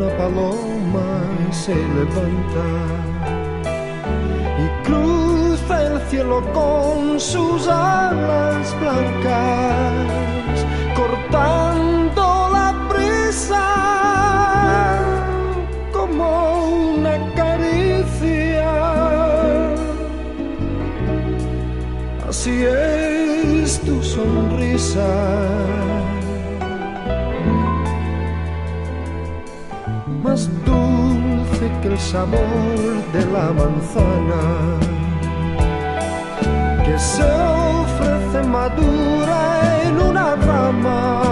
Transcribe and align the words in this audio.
una 0.00 0.16
paloma 0.16 1.08
se 1.52 1.74
levanta 1.74 2.66
y 4.58 4.66
cruza 4.86 5.82
el 5.88 6.00
cielo 6.08 6.42
con 6.54 7.20
sus 7.20 7.68
alas 7.68 8.74
blancas, 8.80 9.94
cortando 10.96 12.48
la 12.50 12.72
brisa 12.88 13.68
como 15.92 16.94
una 16.94 17.34
caricia. 17.34 18.72
Así 22.26 22.64
es 22.64 23.80
tu 23.80 24.02
sonrisa. 24.02 25.79
más 30.40 30.64
dulce 30.64 31.70
que 31.82 31.88
el 31.88 31.98
sabor 31.98 32.40
de 33.12 33.26
la 33.26 33.52
manzana, 33.52 34.78
que 36.84 36.98
se 36.98 37.24
ofrece 37.24 38.48
madura 38.48 39.82
en 39.84 40.00
una 40.00 40.36
rama. 40.36 41.29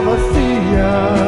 I'll 0.00 0.32
see 0.32 0.74
ya. 0.74 1.27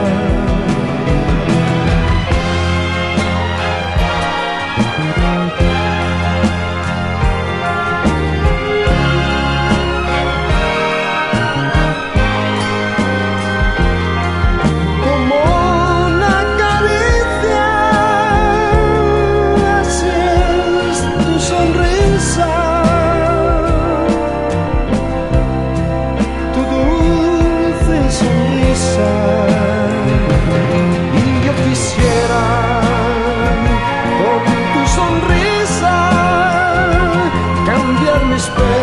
spread. 38.40 38.79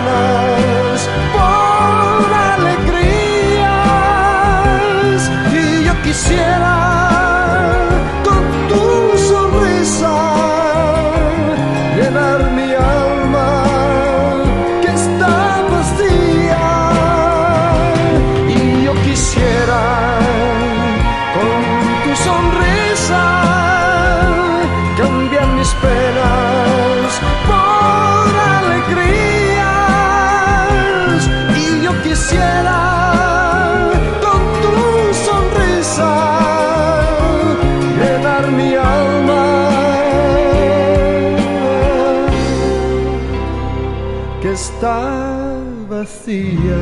está 44.58 45.62
vazia. 45.88 46.82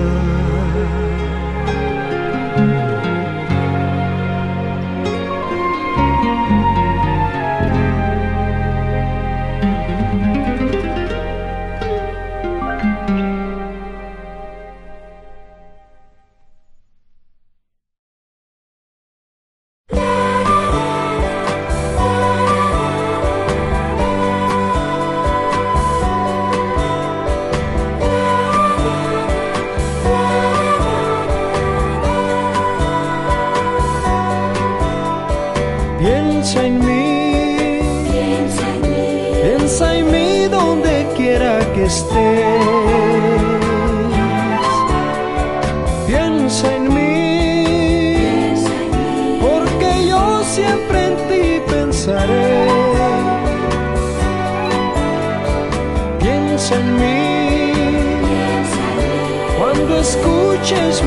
Just 60.65 61.04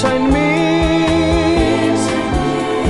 en 0.00 0.24
mí. 0.32 1.86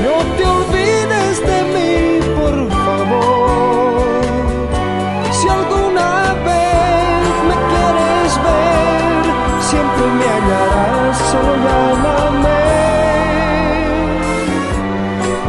No 0.05 0.17
te 0.37 0.45
olvides 0.47 1.35
de 1.51 1.59
mí, 1.75 1.95
por 2.39 2.57
favor. 2.71 4.23
Si 5.33 5.49
alguna 5.49 6.35
vez 6.49 7.25
me 7.49 7.57
quieres 7.71 8.31
ver, 8.47 9.23
siempre 9.69 10.05
me 10.19 10.25
hallarás, 10.33 11.19
solo 11.31 11.53
llámame. 11.67 12.63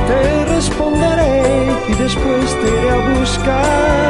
Te 0.07 0.45
responderé 0.55 1.71
y 1.87 1.93
después 1.93 2.45
te 2.61 2.67
iré 2.67 2.89
a 2.89 3.19
buscar. 3.19 4.02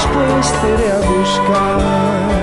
depois 0.00 0.50
terei 0.60 0.90
a 0.90 0.96
buscar. 0.96 2.39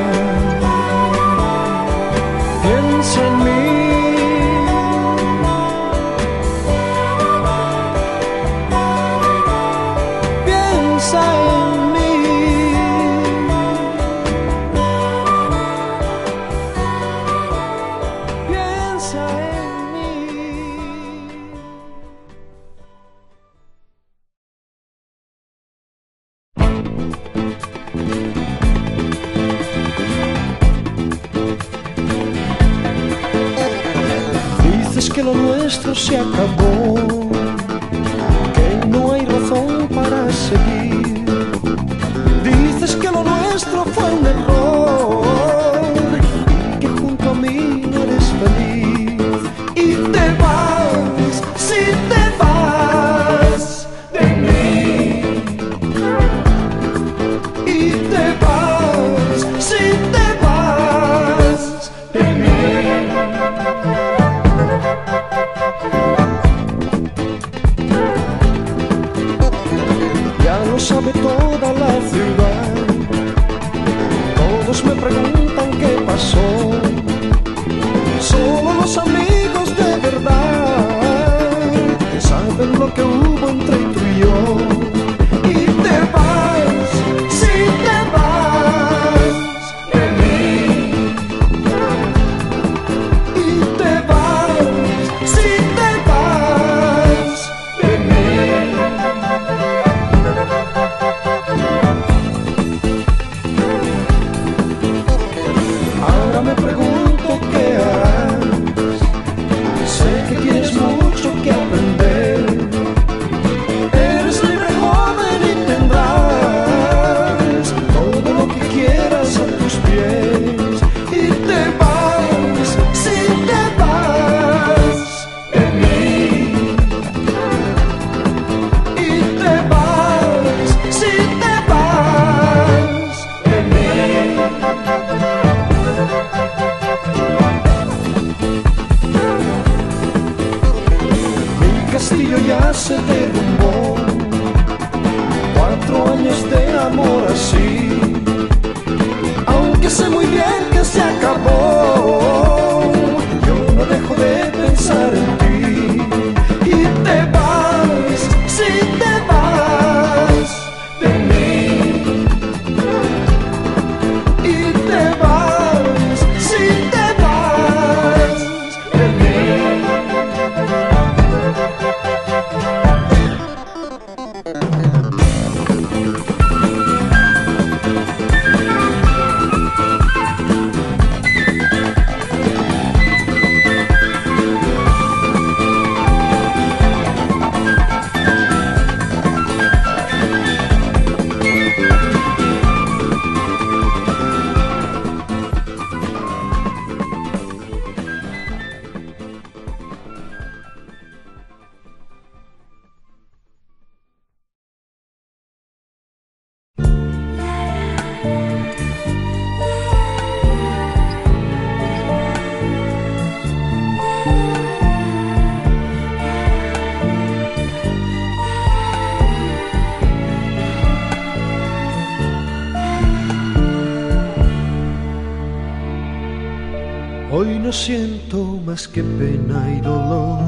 más 228.77 228.87
que 228.87 229.01
pena 229.01 229.59
y 229.75 229.81
dolor 229.81 230.39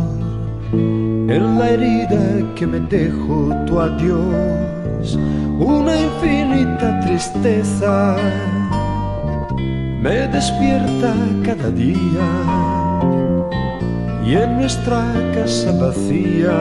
en 0.72 1.58
la 1.58 1.70
herida 1.72 2.24
que 2.56 2.68
me 2.68 2.80
dejó 2.82 3.50
tu 3.66 3.80
adiós, 3.80 5.18
una 5.60 5.94
infinita 6.08 7.00
tristeza 7.00 8.16
me 10.04 10.28
despierta 10.28 11.12
cada 11.44 11.72
día 11.72 12.28
y 14.24 14.36
en 14.36 14.58
nuestra 14.60 15.02
casa 15.34 15.72
vacía 15.72 16.58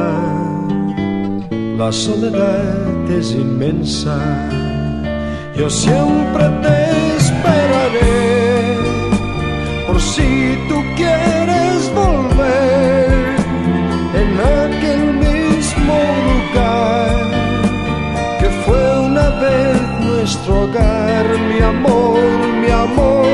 la 1.77 1.93
soledad 1.93 3.11
es 3.11 3.33
inmensa. 3.33 4.17
Yo 5.55 5.69
siempre 5.69 6.45
te 6.63 6.77
esperaré 7.23 8.09
por 9.87 10.01
si 10.01 10.57
tú 10.67 10.77
quieres. 10.97 11.28
Nuestro 20.29 20.65
hogar, 20.65 21.25
mi 21.49 21.59
amor, 21.59 22.19
mi 22.61 22.71
amor. 22.71 23.25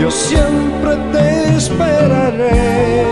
Yo 0.00 0.08
siempre 0.08 0.92
te 1.12 1.56
esperaré, 1.56 3.02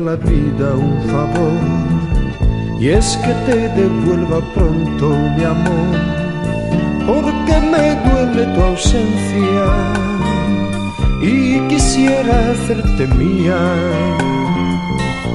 la 0.00 0.16
vida 0.16 0.74
un 0.74 1.02
favor. 1.08 1.60
Y 2.80 2.88
es 2.88 3.18
que 3.18 3.32
te 3.46 3.68
devuelva 3.80 4.40
pronto 4.54 5.10
mi 5.36 5.44
amor, 5.44 5.96
porque 7.06 7.54
me 7.72 7.86
duele 8.06 8.46
tu 8.54 8.62
ausencia. 8.62 9.66
Y 11.22 11.60
quisiera 11.68 12.52
hacerte 12.52 13.06
mía, 13.08 13.58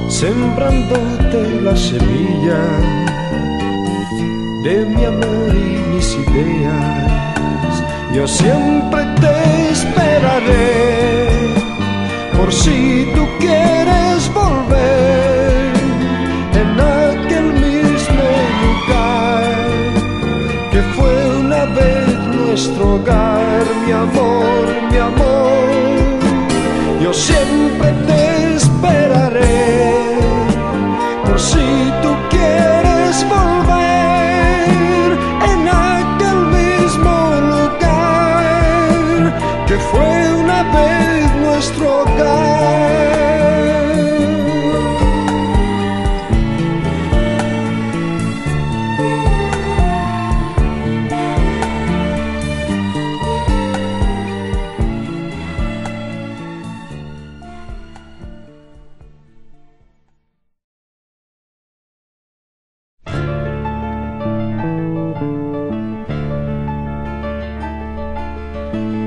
sembrándote 0.08 1.60
la 1.62 1.76
semilla 1.76 2.62
de 4.64 4.86
mi 4.86 5.04
amor 5.04 5.48
y 5.54 5.94
mis 5.94 6.08
ideas. 6.14 7.06
Yo 8.12 8.26
siempre 8.26 9.04
te 9.20 9.70
esperaré 9.70 11.26
por 12.36 12.52
si 12.52 13.06
tú 13.14 13.26
quieres 13.38 14.05
nuestro 22.56 22.94
hogar, 22.94 23.66
mi 23.84 23.92
amor, 23.92 24.64
mi 24.90 24.96
amor. 24.96 25.68
Yo 27.02 27.12
siempre 27.12 27.92
te 28.06 28.25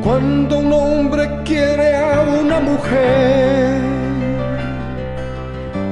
Cuando 0.10 0.58
un 0.58 0.74
hombre 0.74 1.30
quiere 1.46 1.96
a 1.96 2.22
una 2.42 2.60
mujer 2.60 3.80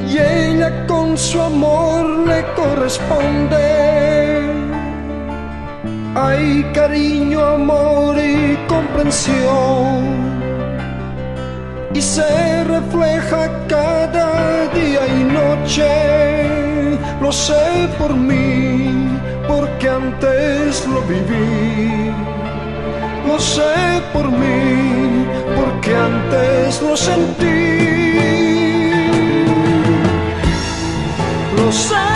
y 0.09 0.17
ella 0.17 0.87
con 0.87 1.15
su 1.15 1.39
amor 1.39 2.03
le 2.25 2.43
corresponde, 2.55 4.41
hay 6.15 6.63
cariño, 6.73 7.45
amor 7.45 8.17
y 8.17 8.57
comprensión 8.67 10.01
y 11.93 12.01
se 12.01 12.63
refleja 12.63 13.67
cada 13.67 14.67
día 14.69 15.01
y 15.15 15.23
noche. 15.25 16.89
Lo 17.21 17.31
sé 17.31 17.87
por 17.99 18.15
mí, 18.15 19.19
porque 19.47 19.87
antes 19.87 20.87
lo 20.87 21.01
viví. 21.03 22.36
Lo 23.27 23.37
sé 23.39 24.01
por 24.13 24.31
mí, 24.31 25.25
porque 25.57 25.93
antes 25.93 26.81
lo 26.81 26.95
sentí. 26.95 27.57
Lo 31.57 31.71
sé 31.71 32.06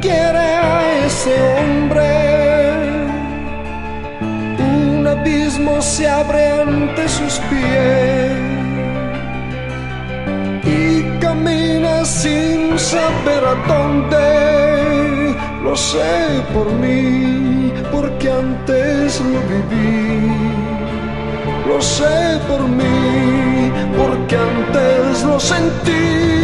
quiere 0.00 0.38
a 0.38 1.06
ese 1.06 1.34
hombre, 1.54 2.10
un 4.58 5.06
abismo 5.06 5.80
se 5.80 6.08
abre 6.08 6.60
ante 6.62 7.08
sus 7.08 7.34
pies 7.50 8.52
y 10.64 11.02
camina 11.20 12.04
sin 12.04 12.78
saber 12.78 13.42
a 13.44 13.54
dónde. 13.68 14.42
Lo 15.62 15.76
sé 15.76 16.42
por 16.52 16.70
mí, 16.72 17.72
porque 17.90 18.30
antes 18.30 19.20
lo 19.20 19.40
viví. 19.52 20.32
Lo 21.66 21.80
sé 21.80 22.38
por 22.48 22.62
mí, 22.68 23.72
porque 23.96 24.36
antes 24.36 25.22
lo 25.24 25.38
sentí. 25.40 26.41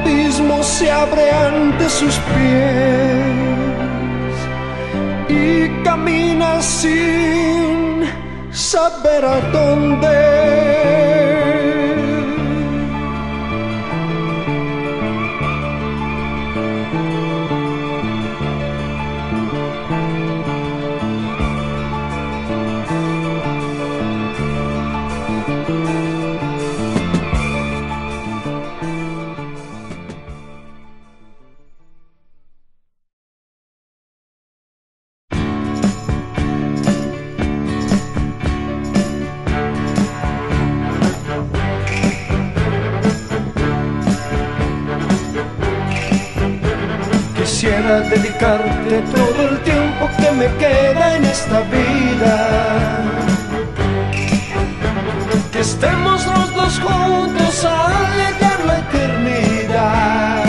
Abismo 0.00 0.62
se 0.62 0.90
abre 0.90 1.30
ante 1.30 1.88
sus 1.88 2.14
pies 2.14 3.30
y 5.28 5.68
camina 5.84 6.60
sin 6.62 8.04
saber 8.52 9.24
a 9.24 9.40
dónde. 9.52 10.99
Dedicarte 47.90 49.02
todo 49.12 49.48
el 49.48 49.58
tiempo 49.62 50.08
que 50.16 50.30
me 50.30 50.46
queda 50.58 51.16
en 51.16 51.24
esta 51.24 51.60
vida. 51.62 53.02
Que 55.50 55.58
estemos 55.58 56.24
los 56.24 56.54
dos 56.54 56.78
juntos 56.78 57.64
a 57.64 57.90
llegar 58.16 58.60
la 58.64 58.78
eternidad. 58.78 60.44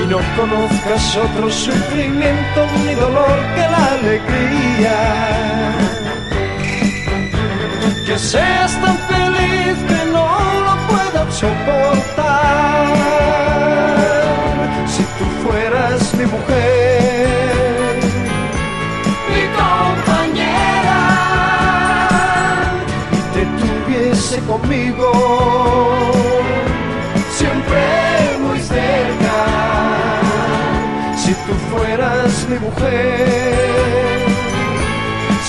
Y 0.00 0.06
no 0.06 0.18
conozcas 0.36 1.16
otro 1.16 1.50
sufrimiento 1.50 2.66
ni 2.84 2.94
dolor 2.94 3.38
que 3.56 3.62
la 3.74 3.86
alegría. 3.98 4.98
Que 8.06 8.16
seas 8.16 8.80
tan 8.80 8.96
feliz 8.98 9.25
conmigo, 24.46 25.12
siempre 27.38 28.38
muy 28.40 28.58
cerca. 28.60 29.36
Si 31.16 31.32
tú 31.44 31.52
fueras 31.70 32.46
mi 32.48 32.58
mujer, 32.58 34.18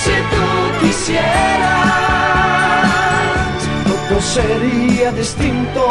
si 0.02 0.16
tú 0.32 0.86
quisieras, 0.86 1.28
todo 4.08 4.20
sería 4.20 5.12
distinto 5.12 5.86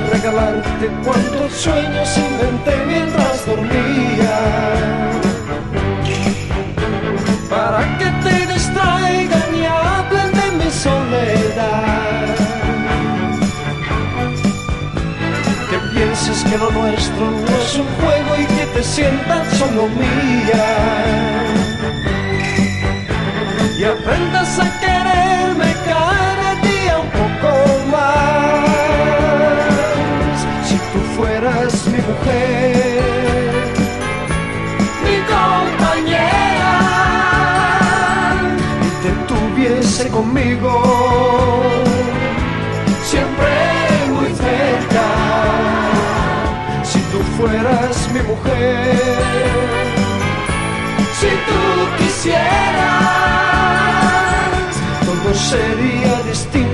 Regalarte 0.00 0.86
cuantos 1.04 1.52
sueños 1.52 2.16
inventé 2.16 2.76
mientras 2.86 3.44
dormía. 3.44 4.38
Para 7.50 7.98
que 7.98 8.04
te 8.22 8.52
distraigan 8.52 9.56
y 9.56 9.66
hablen 9.66 10.32
de 10.32 10.64
mi 10.64 10.70
soledad. 10.70 12.36
Que 15.68 15.78
pienses 15.92 16.44
que 16.44 16.58
lo 16.58 16.70
nuestro 16.70 17.30
no 17.30 17.56
es 17.60 17.74
un 17.76 17.86
juego 18.00 18.36
y 18.38 18.46
que 18.46 18.66
te 18.66 18.82
sientas 18.84 19.48
solo 19.58 19.88
mía. 19.88 20.66
Y 23.78 23.84
aprendas 23.84 24.58
a 24.60 24.80
quererme 24.80 25.74
cada 25.84 26.27
conmigo, 40.18 40.72
siempre 43.04 43.52
muy 44.14 44.30
cerca. 44.46 45.04
Si 46.82 46.98
tú 47.10 47.18
fueras 47.36 47.94
mi 48.14 48.22
mujer, 48.32 49.18
si 51.20 51.30
tú 51.48 51.60
quisieras, 51.98 53.08
todo 55.06 55.28
sería 55.34 56.14
distinto 56.28 56.67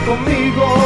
conmigo, 0.00 0.81